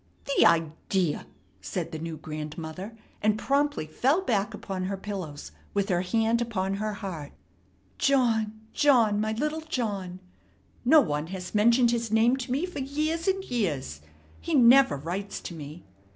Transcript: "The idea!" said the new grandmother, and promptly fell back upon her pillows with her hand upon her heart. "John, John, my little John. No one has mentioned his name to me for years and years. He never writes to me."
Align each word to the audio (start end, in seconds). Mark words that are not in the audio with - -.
"The 0.35 0.47
idea!" 0.47 1.27
said 1.61 1.91
the 1.91 1.99
new 1.99 2.17
grandmother, 2.17 2.97
and 3.21 3.37
promptly 3.37 3.85
fell 3.85 4.21
back 4.21 4.55
upon 4.55 4.85
her 4.85 4.97
pillows 4.97 5.51
with 5.75 5.89
her 5.89 6.01
hand 6.01 6.41
upon 6.41 6.73
her 6.77 6.93
heart. 6.93 7.33
"John, 7.99 8.61
John, 8.73 9.21
my 9.21 9.33
little 9.33 9.61
John. 9.61 10.19
No 10.83 11.01
one 11.01 11.27
has 11.27 11.53
mentioned 11.53 11.91
his 11.91 12.11
name 12.11 12.35
to 12.37 12.51
me 12.51 12.65
for 12.65 12.79
years 12.79 13.27
and 13.27 13.43
years. 13.43 14.01
He 14.39 14.55
never 14.55 14.97
writes 14.97 15.39
to 15.41 15.53
me." 15.53 15.85